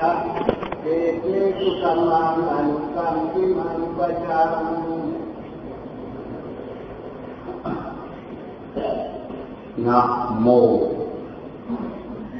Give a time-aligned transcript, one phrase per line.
[0.00, 0.02] เอ
[1.22, 1.26] เจ
[1.58, 4.96] กุกัมมังอนุกัมปิมังปะจามิ
[9.86, 10.00] นะ
[10.42, 10.46] โม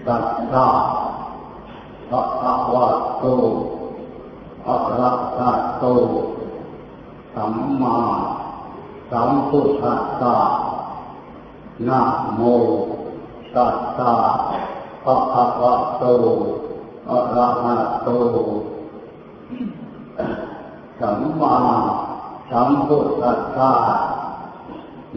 [0.07, 0.67] ตัสสะ
[2.11, 2.87] ภะคะวะ
[3.19, 16.05] โต
[17.11, 18.09] อะระหะโต
[21.01, 21.55] สัมมา
[22.51, 23.73] สัมพุทธัสสะ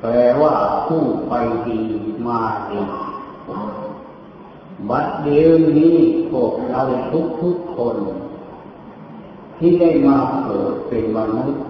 [0.01, 0.55] แปลว่า
[0.87, 1.33] ผู้ไป
[1.69, 1.83] ดี
[2.27, 2.81] มาดี
[4.89, 5.97] บัดเดียวนี้
[6.31, 7.97] พวกเราทุกทุกคน
[9.59, 11.63] ที่ได้มาเกิดเป็นมนุษย์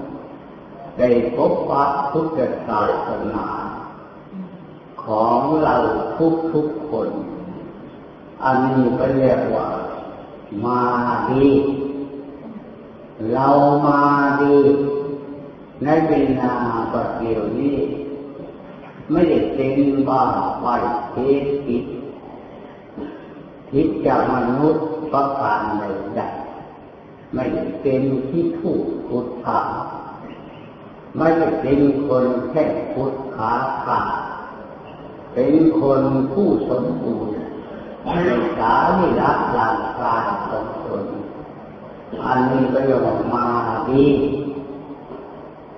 [0.99, 3.47] ได้พบปะพุทธศาสนา
[5.05, 5.77] ของเรา
[6.17, 7.09] ทุกทุกคน
[8.45, 9.69] อันนี้ก็เรียกว่า
[10.65, 10.83] มา
[11.31, 11.49] ดี
[13.33, 13.49] เรา
[13.87, 14.01] มา
[14.43, 14.57] ดี
[15.85, 16.53] ในเวลา
[16.93, 17.77] ปัจเดียวนี้
[19.11, 20.23] ไม่ได้เป็นบ้า
[20.61, 20.67] ไป
[21.11, 21.17] เท
[21.67, 21.85] ติด
[23.71, 26.21] ทิดจากมนุษย์ประการใด
[27.35, 27.45] ไม่
[27.83, 29.61] เป็นที่ถูกพุทธา
[31.17, 33.53] ไม่ได้เป็นคนแค่พุทธขา
[33.85, 34.01] ขา
[35.35, 37.30] เป็นคนผู้สมบูรณ
[38.15, 38.17] ใน
[38.59, 41.05] สามิรักหลังการของตน
[42.25, 43.47] อันนี้ก็เรียกว่ามา
[43.89, 44.07] ดี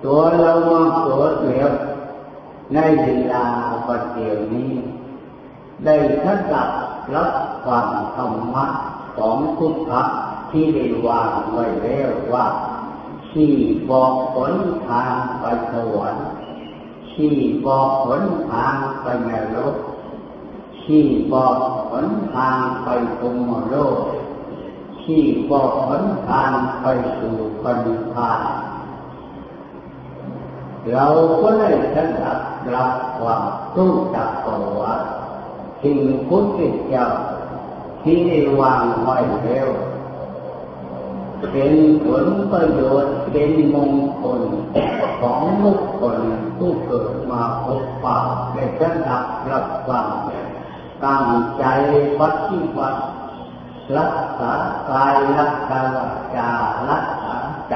[0.03, 1.71] ตัวเรามาเกิดแล้ว
[2.73, 3.45] ในเวลา
[3.87, 4.71] ปัจเดี๋ยวนี้
[5.85, 6.77] ได้ทัศน์
[7.15, 7.31] รับ
[7.65, 8.65] ฟังธรรมะ
[9.17, 10.03] ของพุทธะ
[10.51, 12.45] ที่ได้วางไว้แล้วว่า
[13.31, 13.53] ที่
[13.89, 14.53] บอกผล
[14.87, 16.27] ทางไปสวรรค์
[17.13, 17.33] ที่
[17.65, 19.75] บอกผลทางไปนรก
[20.83, 21.57] ที่บอก
[21.95, 22.89] ผลทางไป
[23.19, 23.97] ภูมิโลก
[25.03, 26.85] ที่บอกผลทางไป
[27.19, 28.41] สู่ปณิพาน
[30.91, 31.05] เรา
[31.41, 32.39] ก็ได้สดับ
[32.73, 33.43] รับความ
[33.75, 34.81] รู้จักตัว
[35.81, 36.59] สิ่งพุทธ
[36.89, 37.05] เจ้า
[38.03, 39.69] ที่ได้วางไว้แล้ว
[41.51, 41.73] เป็น
[42.05, 44.41] ผลประโยชน์เป็นมงคล
[45.19, 46.17] ของบุคคล
[46.57, 48.17] ผู้เกิดมาพบปะ
[48.53, 50.07] ในสดับรับฟัง
[51.05, 51.25] ตั้ง
[51.59, 51.65] ใจ
[52.19, 53.01] ปฏิบัติ
[53.97, 54.51] รักษา
[54.89, 56.51] กายรักษาวาจา
[56.89, 57.35] รักษา
[57.69, 57.75] ใจ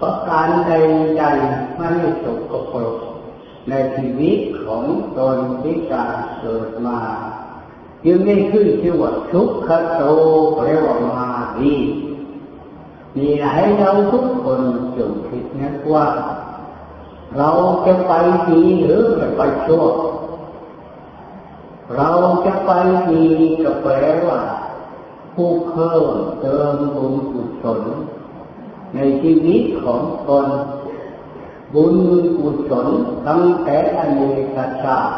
[0.00, 0.72] ประการใด
[1.18, 1.22] ใด
[1.76, 1.88] ไม่
[2.22, 2.98] สกปรก
[3.68, 4.84] ในชีวิตของ
[5.18, 6.98] ตนที่การเกิดมา
[8.04, 10.02] จึงได้ขึ้นชื่อว่าทุกขโต
[10.54, 11.28] แปลว่ามา
[11.58, 11.74] ดี
[13.16, 14.60] นี่ให้เราทุกคน
[14.96, 16.06] จงคิดนะว่า
[17.36, 17.50] เรา
[17.86, 18.12] จะไป
[18.48, 19.84] ดีหรือจะไปชั่ว
[21.96, 22.10] เรา
[22.46, 22.70] จะไป
[23.10, 23.24] ดี
[23.62, 23.94] ก็แปล
[24.26, 24.40] ว่า
[25.34, 26.06] ผู้เพิ่ม
[26.40, 27.82] เติมบุญกุศล
[28.94, 30.46] ในชีวิตของตน
[31.74, 31.94] บุญ
[32.38, 32.88] กุศล
[33.26, 34.20] ตั้งแต่อเน
[34.56, 35.14] กชาติ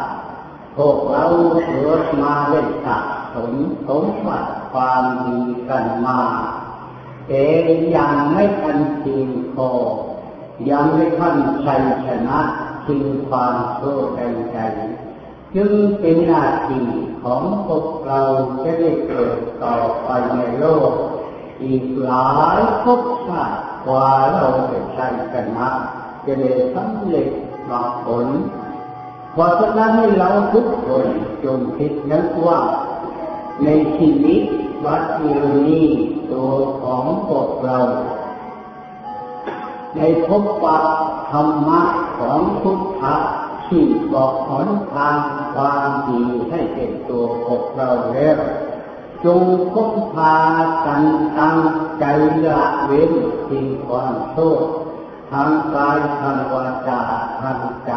[0.77, 1.25] พวกเรา
[1.65, 2.97] เกิดมาได้สะ
[3.33, 3.51] สม
[3.87, 6.21] สมบัติความดีกันมา
[7.27, 7.43] แต่
[7.95, 9.69] ยังไม่ทันจริงพอ
[10.69, 11.35] ยังไม่ทัน
[11.65, 12.39] ชัยชนะ
[12.87, 15.12] จึงความโชคใดๆจึ
[15.55, 16.87] จึงเป็นหน้าที่
[17.23, 18.21] ของพวกเรา
[18.63, 20.91] จะได้เกิดต่อไปในโลก
[21.63, 25.67] อีกหลายภพชาติกว่าเราจะชัยชนะ
[26.25, 27.27] จะได้สำเร็จ
[27.69, 28.27] มาผล
[29.33, 31.05] เพราะฉะนั้นให้เราทุกคน
[31.43, 32.59] จงคิดนึกว่า
[33.63, 34.41] ในชีวิต
[34.85, 35.87] วัดเดียวนี้
[36.31, 36.51] ตัว
[36.81, 37.79] ของพวกเรา
[39.95, 40.77] ในพบปะ
[41.31, 41.81] ธรรมะ
[42.19, 43.15] ของพุทธะ
[43.67, 45.17] ที่บอกหนทาง
[45.55, 48.37] ความดีให้เป็นตัวพวกเราแล้ว
[49.25, 49.43] จง
[49.73, 50.35] พบพา
[50.85, 51.03] กัน
[51.39, 51.59] ตั้ง
[51.99, 52.05] ใจ
[52.45, 53.13] ละเว้น
[53.49, 54.63] สิ่งความโทษ
[55.31, 57.01] ทางกายทางวาจา
[57.41, 57.93] ทางใจ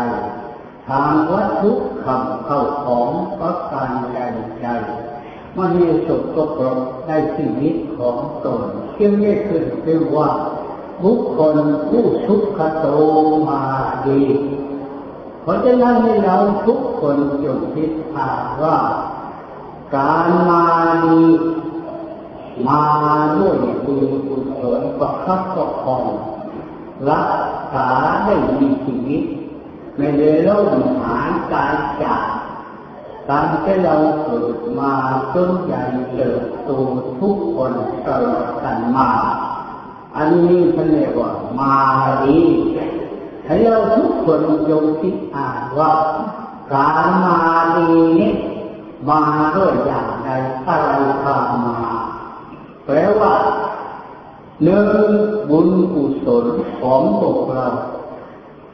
[0.88, 1.70] ทางวัตถุ
[2.04, 4.18] คำเข้าของประการใด
[4.60, 4.66] ใจ
[5.56, 10.28] มันมีสุขก็ปรกในชีวิตของตนเชื่อได้ขึ้นเป็นว่า
[11.02, 11.56] บุคคล
[11.88, 12.86] ผู้สุขโต
[13.48, 13.62] มา
[14.06, 14.22] ดี
[15.46, 18.30] เพราะฉะนั้นให้เราทุกคนจงคิดหา
[18.62, 18.76] ว่า
[19.94, 20.64] การมา
[21.04, 21.20] ดี
[22.68, 22.82] มา
[23.38, 26.06] ด้วยบุญกุศลประคับประคอง
[27.08, 27.30] รัก
[27.72, 27.88] ษา
[28.24, 29.22] ได้มีชีวิต
[29.96, 30.68] ไม่ได้ล่ม
[31.00, 32.24] หายกายจาก
[33.28, 34.92] การที่เราเกิดมา
[35.34, 35.82] จนใหญ่
[36.14, 36.70] เติบโต
[37.20, 37.72] ทุกคน
[38.06, 39.10] ตลอดกันมา
[40.16, 41.76] อันนี้เขาเรียกว่ามา
[42.24, 42.40] ดี
[43.46, 44.40] ให้เราทุกคน
[44.70, 45.92] ยงคิดอ่านว่า
[46.72, 47.36] การมา
[47.76, 48.32] ดีนี้
[49.08, 49.20] มา
[49.56, 50.30] ด้วยอย่างใด
[50.68, 51.76] อะไรพามา
[52.84, 53.34] แปลว่า
[54.64, 54.88] หนึ่ง
[55.50, 56.46] บุญกุศล
[56.80, 57.66] ของพวกเรา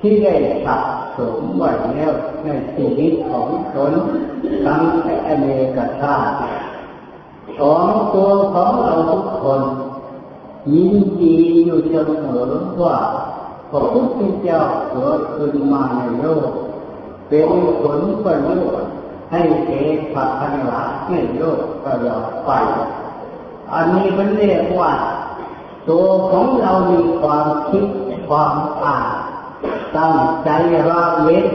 [0.01, 0.35] ที่ได้
[0.65, 0.77] สะ
[1.17, 2.13] สมไว้แล้ว
[2.45, 3.93] ในชีวิตของตน
[4.67, 6.35] ตั้งแต่อเมริกาชาติ
[7.59, 9.63] สองตัวของเราทุกคน
[10.73, 12.53] ยินดีอยู่เสมอ
[12.83, 12.97] ว่า
[13.73, 16.51] พระพุทธเจ้าเกิดขึ้นมาในโลก
[17.29, 17.51] เป็น
[17.83, 18.91] ผลประโยชน์
[19.31, 20.79] ให้เกิดพัฒนา
[21.11, 22.51] ในโลกตลอดไป
[23.75, 24.93] อันนี้เป็นเรียกว่า
[25.89, 27.85] ตัวของเรามีความคิด
[28.29, 29.09] ความอ่าน
[29.97, 30.51] ตั้งใจ
[30.89, 31.47] ละเว้น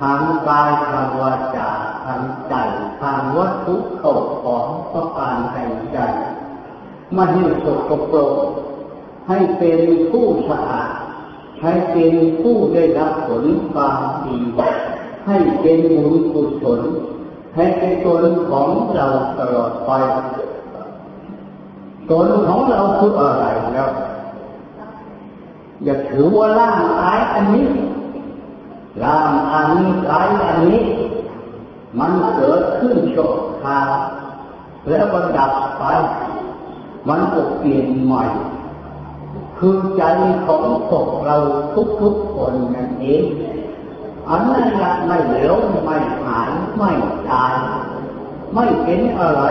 [0.00, 1.70] ทางกายทางวาจา
[2.04, 2.54] ทางใจ
[3.00, 8.32] ทางวัตถุเข้าของประการใดๆไม่ให้สกปรก
[9.28, 9.80] ให้เป็น
[10.10, 10.90] ผู้สะอาด
[11.62, 14.36] ให้เป็นผู้ได้รับผลความดี
[15.26, 16.80] ให้เป็นบุญกุศล
[17.56, 19.06] ให้เป็นตนของเรา
[19.38, 19.90] ตลอดไป
[22.10, 23.44] ตนของเราคืออะไร
[23.74, 23.90] แล้ว
[25.84, 27.66] อย่าถือว่าร่างกายอันนี้
[29.04, 30.82] ร่างอันนี้กายอันนี้
[31.98, 33.78] มันเกิดขึ้นโชคคา
[34.88, 35.84] แล้วก็ดับไป
[37.08, 38.22] มันก็เปลี่ยนใหม่
[39.64, 40.04] คือใจ
[40.46, 41.36] ของพวกเรา
[42.00, 43.24] ทุกๆคนนั่นเอง
[44.28, 44.66] อันนั้น
[45.06, 45.54] ไม่เหลว
[45.84, 46.90] ไม่หายไม่
[47.30, 47.54] ตาย
[48.54, 49.42] ไม่เป็นอะไร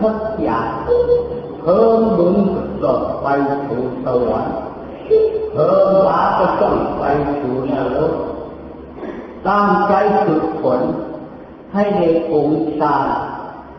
[0.00, 0.68] ทุกอย่าง
[1.62, 2.36] เพิ่มบุญ
[2.82, 3.26] ก็ไป
[3.66, 4.56] สู่สวรรค์
[5.52, 7.04] เพิ่มบาปก็ต้องไป
[7.40, 8.14] สู่นรก
[9.48, 9.92] ตั้งใจ
[10.24, 10.80] ฝึกฝน
[11.72, 12.02] ให้ใน
[12.32, 12.96] องค์ฌา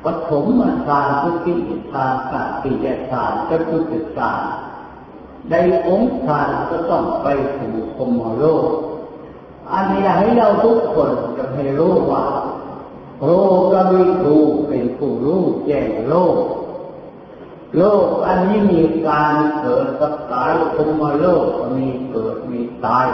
[0.03, 0.45] ปฐม
[0.87, 1.53] ฌานพุทธิ
[1.91, 4.41] ฌานสัตติยฌานจตุตฌาน
[5.49, 5.55] ใน
[5.87, 7.27] องค์ฌานก็ต้องไป
[7.57, 8.67] สู่พรมโลก
[9.71, 12.25] อันนี้ให้เราทุกคนจะให้รู้ว่า
[13.23, 13.29] โล
[13.73, 16.37] กวิทูเป็นผู้รู้แจ้งโลก
[17.77, 21.45] โลกอันนี้มีการเกิดกับตายพรมโลก
[21.77, 23.07] มีเกิดมีตาย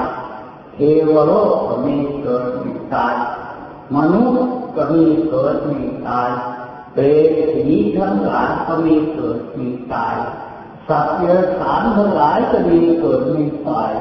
[0.73, 0.77] เท
[1.09, 3.15] วโลกก็มีเกิดมีตาย
[3.95, 4.45] มนุษย์
[4.75, 6.30] ก็มีเกิดมีตาย
[6.94, 7.03] เปร
[7.33, 10.15] ตผีทั้งหลายก็มีเกิดมีตาย
[10.88, 13.92] สัตว์เดรัจฉานทั้งหลายก็มีเกิดมีตาย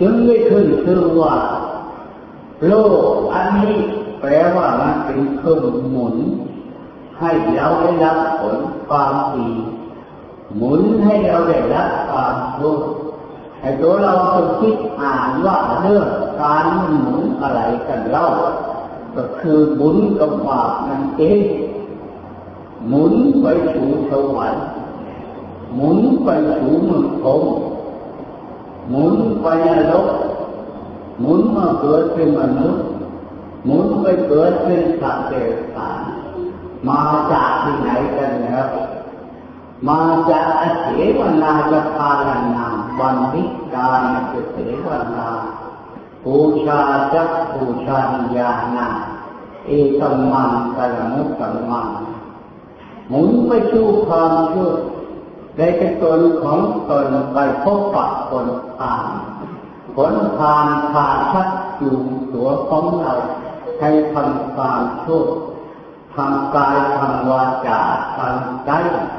[0.00, 1.34] จึงได้ขึ้นชื่อว่า
[2.66, 2.72] โล
[3.12, 3.76] กอันนี้
[4.20, 6.16] แปลว่ามันเป็นเครื่องหมุน
[7.20, 8.56] ให้เราได้รับผล
[8.88, 9.50] ความดี
[10.56, 12.78] หมุนให้เราได้รับความรู้
[13.60, 16.08] ไอ้ตัวเราต้องคิดอ่านว่าเรื่อง
[16.40, 16.64] การ
[17.00, 18.26] หมุนอะไรกันเล่า
[19.16, 21.42] ก็คือบุญกับบาปนั่นเอง
[22.88, 24.66] หมุนไปสู่สวรรค์
[25.74, 26.28] หมุนไป
[26.58, 27.44] สู่มืองพรหม
[28.90, 30.08] หมุนไปนรก
[31.20, 32.84] หมุนมาเกิดเป็นมนุษย์
[33.64, 36.00] หมุนไปเกิดเป็นสัตว์เดรัจฉาน
[36.88, 37.00] มา
[37.32, 38.68] จากที่ไหนกันนะครับ
[39.88, 42.66] มาจากอเสวนาจะพาลนา
[42.98, 43.42] บันทิ
[43.74, 44.56] การจะเส
[44.86, 45.26] วนา
[46.24, 46.80] ปูชา
[47.14, 47.98] จักปูชา
[48.36, 48.88] ญาณา
[49.66, 49.70] เอ
[50.00, 51.88] ตัมมังกลมุตตัมมัง
[53.08, 54.70] หมุนไปสู่ความชั่ว
[55.56, 56.58] ได้เป็นตนของ
[56.90, 58.46] ตนไปพบปะคน
[58.78, 59.06] ผ่าน
[59.96, 61.48] ผลผ่านผ่านชัก
[61.80, 63.14] จูงตัวของเรา
[63.80, 65.24] ให้ทำความชั่ว
[66.14, 67.80] ทางกายทางวาจา
[68.16, 68.70] ทางใจ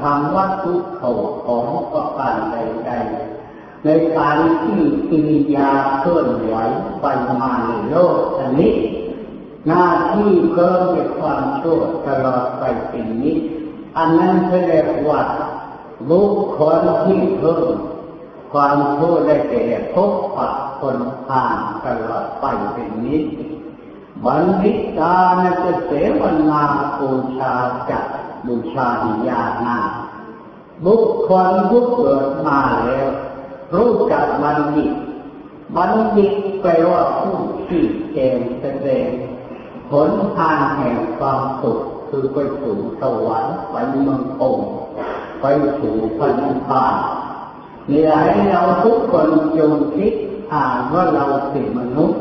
[0.02, 1.10] ทางวัตถุเขา
[1.46, 6.54] ของประการใดๆในการที่กิริยาเคลื่อนไหว
[7.00, 7.06] ไป
[7.40, 8.76] มาในโลกอันนี้
[9.66, 10.82] หน้าที่เพิ่ม
[11.18, 13.38] ความชั่วตลอดไปเป็นนิด
[13.96, 15.20] อันนั้นเรียกว่า
[16.10, 17.76] บุคคลที่เพิ่ม
[18.52, 20.48] ความชั่วได้แก่พบปะ
[20.80, 20.98] คน
[21.28, 23.24] ผ่านตลอดไปเป็นนิด
[24.24, 26.62] บัณฑิตานะจะเสวนา
[26.98, 27.52] บูชา
[27.90, 28.04] จัก
[28.46, 28.88] บูชา
[29.28, 29.78] ญาณา
[30.84, 33.08] บุคคลผู้เกิดมาแล้ว
[33.74, 34.92] รู้จักบัณฑิต
[35.76, 36.32] บัณฑิต
[36.62, 37.36] แปลว่าผู้
[37.68, 37.82] ที่
[38.12, 39.08] แจงแสดง
[39.90, 44.68] ผลทางแห่งความสุขคือไปสู่สวรรค์ไปเมืององค์
[45.40, 45.44] ไป
[45.78, 46.32] สู่พัน
[46.68, 46.94] ธาน
[47.88, 50.14] นี่ให้เราทุกคนจงคิด
[50.52, 52.20] อ่านว่าเราเป็นมนุษย์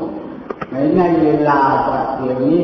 [0.72, 2.64] ในในเวลาปัจจุบันนี้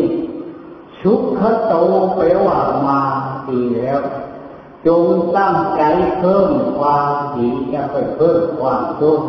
[1.01, 1.73] สุขโต
[2.15, 2.99] แปลว่ามา
[3.47, 3.99] ดีแล้ว
[4.87, 5.03] จง
[5.37, 5.81] ตั้งใจ
[6.19, 9.19] เพิ่มความดีจะไปเพิ่มความชั่ว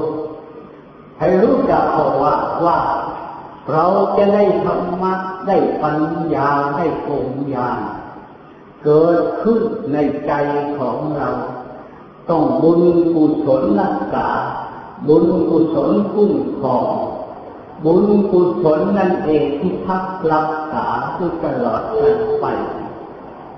[1.18, 2.32] ให้รู้จักภาวะ
[2.64, 2.78] ว่า
[3.72, 3.84] เรา
[4.16, 5.14] จะได้ธรรมะ
[5.46, 5.98] ได้ปัญ
[6.34, 7.78] ญาได้ภูมิญาณ
[8.84, 9.60] เกิดขึ้น
[9.92, 10.32] ในใจ
[10.78, 11.30] ของเรา
[12.30, 12.82] ต้องบุญ
[13.14, 14.28] กุศลรักษา
[15.08, 16.86] บุญกุศลคุ้มครอง
[17.84, 21.82] บุญกุศลนั่นเองที่พักรักษาคือตลอด
[22.40, 22.46] ไป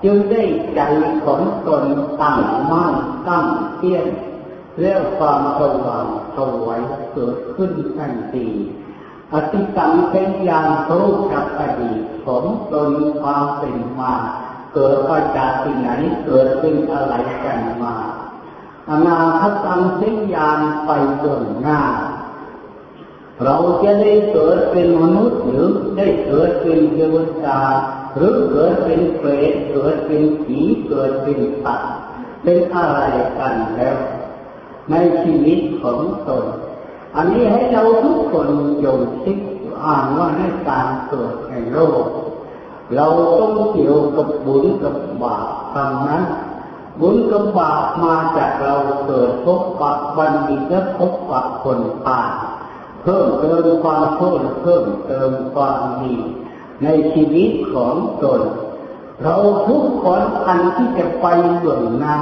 [0.05, 0.43] จึงได้
[0.75, 0.81] ใจ
[1.25, 1.85] ของตน
[2.21, 2.38] ตั้ง
[2.71, 2.95] มั่น
[3.29, 4.07] ตั้งเที่ยง
[4.79, 6.81] เรียกความสว่างสวย
[7.12, 8.47] เกิดขึ้นทันที
[9.33, 14.14] อธิสังเป็นยานรู้กับอดีตของตนความเป็นมา
[14.75, 15.91] เกิดมาจากที่ไหน
[16.26, 17.14] เกิดเป็นอะไร
[17.45, 17.95] กันมา
[18.91, 21.81] อนาคตังสัญญาณไปเบื้องหน้า
[23.45, 27.61] เราจะได้เกิดเป็นมนุษย์หรือได้เกิดเป็นเทวดา
[28.14, 31.93] หรือเกิดเป็นเปรตเกิดเป็นผีเกิดเป็นสัตว์
[32.43, 33.00] เป็นอะไร
[33.38, 33.97] กันแล้ว
[34.91, 35.99] ในชีวิตของ
[36.29, 36.45] ตน
[37.17, 38.49] อันนี้ให้เราทุกคน
[38.85, 39.38] ยงคิด
[39.85, 42.05] อ่านว่าในการเกิดในโลก
[42.94, 43.06] เรา
[43.40, 46.25] ต้องเกี่ยวกับบุญกับบาปทำนั้น
[47.00, 52.20] บุญกับบาปมาจากเราเกิดพบปะบัณฑิตและพบปะคนผ่า
[53.02, 56.14] เพิ่มเติมความโทษเพิ่มเติมความดี
[56.82, 58.42] ในชีวิตของตน
[59.22, 61.26] เราทุกคนอันที่จะไป
[61.58, 62.16] เบื้องหน้า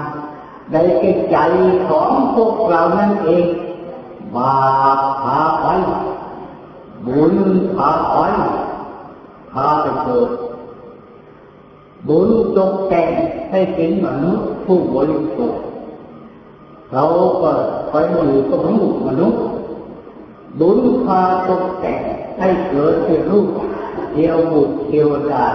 [0.73, 1.37] ได้แก่ใจ
[1.89, 3.47] ของพวกเรานั่นเอง
[4.37, 4.55] บา
[4.99, 5.67] ปพาไป
[7.07, 7.35] บุญ
[7.77, 8.17] พาไป
[9.53, 10.31] พาไปเกิด
[12.11, 13.11] บุญจงแต่ง
[13.51, 15.63] ให้เป็นมนุษย์ผู้บริสุทธิ์
[16.93, 17.05] เรา
[17.43, 17.51] ก็
[17.91, 19.43] ไปอยู่กับลูกมนุษย์
[20.61, 22.03] บุญพาตกแต่ง
[22.39, 23.49] ให้เกิดเป็นรูป
[24.13, 25.47] เทวบุตรเทวดา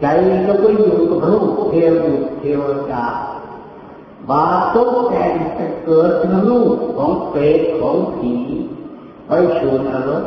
[0.00, 0.06] ใจ
[0.46, 2.62] ก็ไปอยู่กับรูปเทวบุตรเทว
[2.92, 3.04] ดา
[4.30, 8.32] บาตกแต่งจะเกิดเป็นรูปของเปรตของผี
[9.26, 10.24] ไปสู่นรก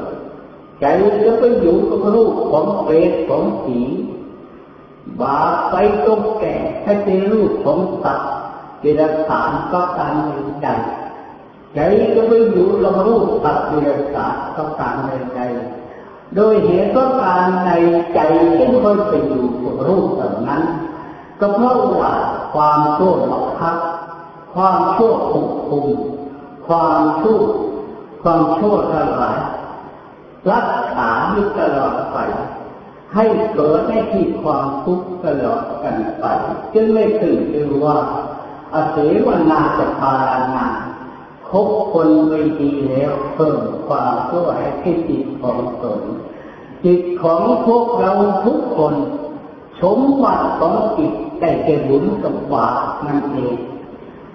[0.79, 0.85] ใจ
[1.25, 3.79] ก็ไปอยู่กับรูปของเปรตของผี
[5.21, 8.31] บาปไปตกแต่ให้เป็นรูปของสัตว์
[8.81, 10.67] เดรัจฉานก็การในใจ
[11.73, 11.79] ใจ
[12.15, 15.39] ก็ไปอยู่กับรูปสัตว์เดรัจฉานก็การในใจ
[16.35, 17.71] โดยเหตุก็การใน
[18.13, 18.19] ใจ
[18.55, 20.61] ที่ค่อยไปอยู่กับรูปเหล่านั้น
[21.39, 22.11] ก็เพราะว่า
[22.53, 23.77] ความชั่วบังคับ
[24.53, 25.85] ความชั่วควบคุม
[26.67, 27.39] ความชั่ว
[28.23, 29.37] ความชั่วทั้งหลาย
[30.51, 32.17] รักษาอยู่ตลอดไป
[33.15, 36.25] ให้เกิดให้ที่ความทุกข์ตลอดกันไป
[36.73, 37.97] จึงไม่ถึงชื่อว่า
[38.73, 40.67] อาเสวนาจะพารานา
[41.49, 46.01] คบคนไม่ดีแล้วเพิ่มความชั่วให้ที่จิตของตน
[46.85, 48.11] จิตของพวกเรา
[48.45, 48.95] ทุกคน
[49.83, 53.57] สมบัติของจิตได้แก่บุญกับบาปนั่นเอง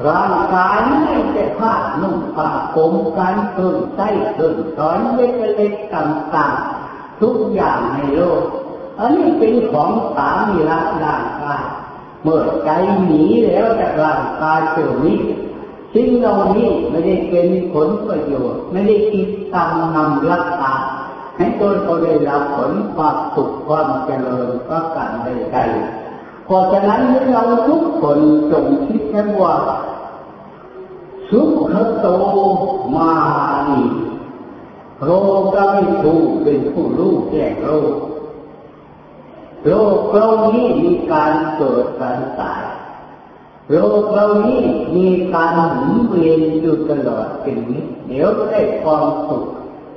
[0.06, 8.44] ร่างกายไม่ใช่ผ้านุ่งผ้าผมการเพิ่มใส้เพิ่มสอนเล็กๆต่างๆทุกอย่างในโลก
[8.98, 11.64] อันนี้เป็นของสามีรักร่างกาย
[12.22, 12.70] เมื่อใจ
[13.06, 15.18] หนีแล้วจากร่างกายเจ้านี้
[15.94, 20.72] สิ่งเหล่านี้ไม่ได้เป็นผลประโยชน์ไม่ได้คิดตามนำรักษา
[21.36, 25.56] ให้ตนเขาได้รับผลความสุขความเจริญก็กันได้ใจ
[26.44, 28.18] เพราะฉะนั้นเราทุกคน
[28.50, 29.54] จงคิดแค่ว่า
[31.30, 31.40] สุ
[31.72, 32.06] ขโต
[32.96, 33.12] มา
[33.68, 33.82] นี
[35.04, 35.10] โร
[35.54, 37.94] กไม่ถูเป็นผู้รู้แจ้งโลก
[39.66, 42.62] โลกเรานี้มีการเกิดการตาย
[43.70, 44.62] โลกเรานี้
[44.96, 49.44] มีการหมุนเวียนอยู่ตลอดเป็นนิดเดี๋ยวก็ได้ความสุข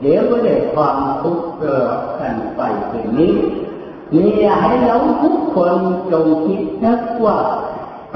[0.02, 3.36] เดี๋ยวก็ได้ความทุกข์เกิดกันไปเป็นนี้
[4.14, 4.32] นี่
[4.62, 5.76] ให้เราทุกคน
[6.12, 6.94] จงคิดนะ
[7.26, 7.38] ว่า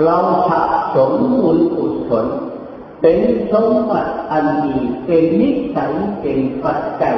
[0.04, 0.18] เรา
[0.50, 0.62] สะ
[0.96, 2.28] สมบุญกุศล
[3.02, 3.20] เป็น
[3.52, 5.92] สมบัติอันดีเป็นนิสัย
[6.22, 7.18] เป็นปัจจัย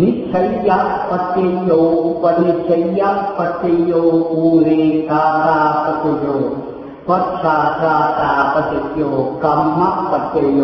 [0.00, 0.78] นิสัยยั
[1.10, 1.70] ปฏิโย
[2.22, 3.92] ปนิสัยยัปฏิโย
[4.32, 4.68] อุเร
[5.08, 6.26] กาตาปฏิโย
[7.08, 9.00] ปัสสาตาตาปฏิโย
[9.42, 10.60] กรรมปฏิโย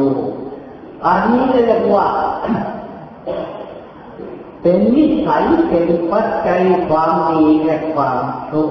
[1.07, 2.07] อันนี้เรียกว่า
[4.63, 8.71] เป็นนิสัยเป็นปัจจัยความดีและความชั่ว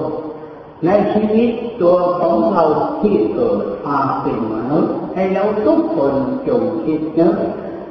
[0.84, 2.64] ในชีวิตตัวของเรา
[3.00, 6.14] ที่เกิดมาเป็นมนุษย์ให้เราทุกคน
[6.48, 7.36] จงคิดนึก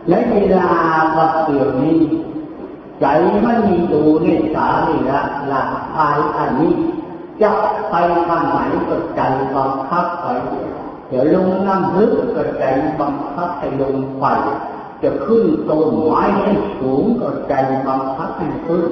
[0.10, 0.70] ในเวลา
[1.16, 2.00] วัดเดียวนี้
[3.02, 3.06] ใจ
[3.46, 6.76] มันมีอยู่ในสารีระหลักภายอันนี้
[7.42, 7.52] จะ
[7.90, 7.96] ไป
[8.28, 8.58] ทางไหน
[8.88, 9.22] ก็ใจ
[9.56, 10.26] บังคับไป
[11.08, 12.64] เดี๋ยวลงน้ำลึกก็ใจ
[13.00, 14.26] บังคับให้ลงไป
[15.04, 17.54] จะขึ้นต้นไม้ให้สูงก็ใจ
[17.88, 18.84] บังคับให้ขึ้น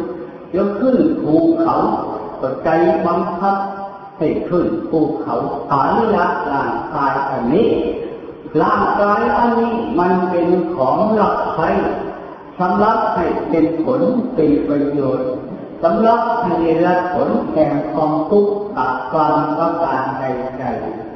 [0.54, 1.76] จะขึ้นภูเขา
[2.42, 2.70] ก็ใจ
[3.06, 3.56] บังคับ
[4.18, 5.36] ให้ขึ้นภูเขา
[5.70, 7.70] ฐานละร่างกายอันนี้
[8.62, 11.70] ร่างกายอันนี้มันเป็นของหลักใช้
[12.62, 14.02] สำหรับให้เป็นผล
[14.36, 15.30] เป็นประโยชน์
[15.84, 20.66] สำหรับให้ได้รับผลแห่งความทุกข์ตัดความประการใด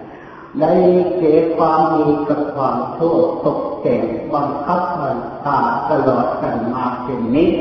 [0.05, 0.73] ๆได้
[1.17, 5.59] เกิดความดีกับความชั่วตกแต่งบังคับมันตา
[5.89, 7.51] ตลอดกันมาเป็นนี้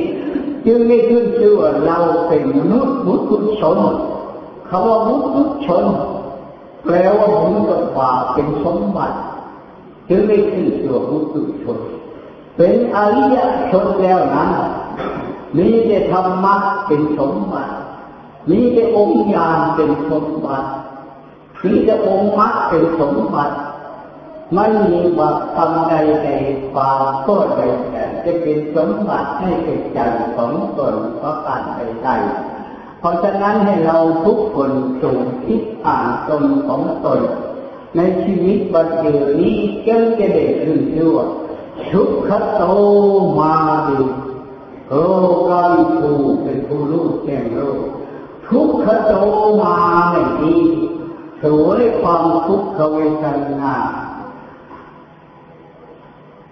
[0.66, 1.98] จึงได้ขึ้นชื่อว่าเรา
[2.28, 3.78] เป็นมนุษย์มุตุชน
[4.68, 5.84] คำว่ามุตุชน
[6.84, 9.18] แปลว่าบุญกับบาปเป็นสมบัติ
[10.08, 11.78] จึงได้ขึ้นชื่อว่ามุตุชน
[12.56, 13.37] เป็นอริย
[13.70, 14.50] ชนแล้วนั้น
[15.56, 16.54] มีแต่ธรรมะ
[16.87, 17.75] เป็นสมบัติ
[18.50, 20.70] มีแต่องค์ญาณเป็นสมบัติ
[21.64, 23.54] มีแต่องค์มรรคเป็นสมบัติ
[24.54, 25.94] ไม่มีว่าทำใด
[26.25, 26.28] ใด
[26.73, 26.90] ควา
[27.26, 29.99] ก็ใดแต่จะเป็นสมบัติให้เป็นใจ
[30.37, 32.08] ของตนเพราะการใดใด
[33.00, 34.70] เพราะฉะนั้นให้เราทุกคน
[35.02, 37.20] จงคิดอ่านตนของตน
[37.96, 39.56] ในชีวิตบันเทิงนี้
[39.87, 41.26] จึงจะได้ขึ้นชื่ว่า
[41.92, 42.62] สุขโต
[43.38, 43.54] มา
[43.88, 44.00] ดี
[44.88, 44.94] โล
[45.48, 46.12] กาวิภู
[46.42, 47.82] เป็นผู้รู้แจ้งโลก
[48.48, 49.14] ทุกขโต
[49.62, 49.76] มา
[50.10, 50.56] ไม่ดี
[51.42, 53.24] สวยความทุกขเวท
[53.60, 53.74] นา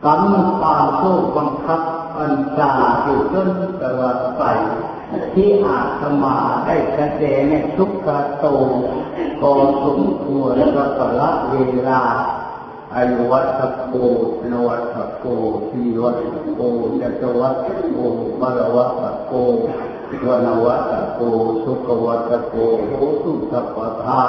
[0.04, 1.82] กรรมควาโชคบังคับ
[2.18, 2.72] อันตา
[3.02, 3.48] อยู่จน
[3.82, 4.42] ตลอดไป
[5.34, 6.36] ที่อาตมา
[6.66, 8.08] ได้แสดงในทุกข
[8.38, 8.46] โต
[9.40, 9.50] พอ
[9.82, 11.54] สมควรแล้วก็ละเว
[11.88, 12.02] ลา
[12.94, 13.94] อายุวัตโก
[14.50, 15.28] นวัต โก
[15.70, 16.18] ทีวัต
[16.54, 16.60] โก
[17.00, 17.56] จตวัต
[17.92, 17.96] โก
[18.40, 19.32] มรวัตโก
[20.26, 21.20] วนวัตโก
[21.64, 22.54] สุขวัตโก
[22.88, 24.22] โหตุสัพพทา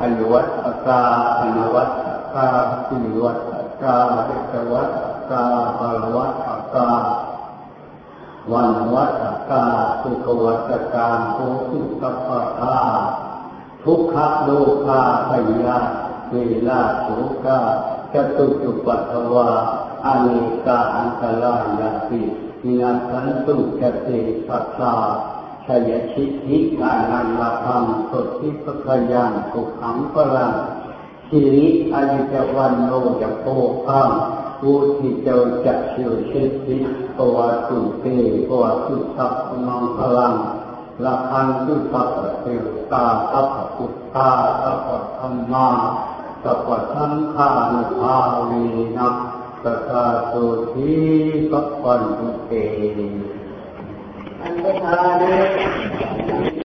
[0.00, 1.00] อายุวัตกา
[1.38, 1.90] อนวัต
[2.34, 2.48] กา
[2.86, 3.52] ทีวัต
[3.82, 3.96] กา
[4.28, 4.90] จตวัต
[5.30, 5.44] กา
[5.78, 6.88] ปรวัตกา
[8.52, 9.62] วันวัตกา
[10.02, 11.38] สุขวัตกาโห
[11.70, 12.28] ตุสัพพ
[12.60, 12.76] ทา
[13.84, 14.50] ทุกขโล
[14.86, 15.30] กาพ
[15.64, 15.76] ยา
[16.30, 16.36] เว
[16.68, 17.58] ลาสุกา
[18.12, 19.81] จตุจุปัตวาอเนกาอันตรา
[21.80, 22.20] ยาปิ
[22.80, 24.08] นัสันตุจเต
[24.46, 24.94] สัสสา
[25.66, 30.52] ชยชิทิกานันลพังสดทิพคยังสุขังปรัง
[31.28, 32.90] สิริอายุจวันโน
[33.22, 33.46] จะโพ
[33.86, 34.10] คัง
[34.60, 36.76] ผู้ที่เจ้าจะชิวชิติ
[37.16, 38.06] ปวัตุเต
[38.48, 39.34] ปวัตุสัพ
[39.66, 40.34] มังพลัง
[41.04, 42.08] ละพันตุสัพ
[42.40, 44.30] เทวตาสัพพุทธา
[44.62, 44.88] สัพ
[45.18, 45.68] ธรรมา
[46.42, 48.14] สัพสังฆานุภา
[48.46, 48.52] เว
[48.98, 49.08] นะ
[49.64, 50.92] สกาสุที
[51.50, 52.52] สัพพันตุเต
[54.42, 55.04] อันตรา
[56.48, 56.51] ย